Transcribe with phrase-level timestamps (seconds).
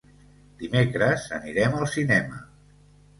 [0.61, 2.41] Dimecres anirem al cinema.